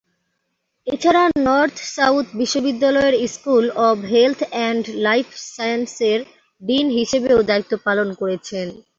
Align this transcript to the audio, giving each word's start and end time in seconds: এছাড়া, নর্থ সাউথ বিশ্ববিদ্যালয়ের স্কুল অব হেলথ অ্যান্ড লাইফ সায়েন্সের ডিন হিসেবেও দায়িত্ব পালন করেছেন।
এছাড়া, 0.87 1.23
নর্থ 1.47 1.77
সাউথ 1.95 2.27
বিশ্ববিদ্যালয়ের 2.39 3.15
স্কুল 3.27 3.65
অব 3.87 3.97
হেলথ 4.11 4.39
অ্যান্ড 4.51 4.83
লাইফ 5.05 5.27
সায়েন্সের 5.49 6.19
ডিন 6.61 6.87
হিসেবেও 6.97 7.39
দায়িত্ব 7.49 7.73
পালন 7.87 8.09
করেছেন। 8.21 8.67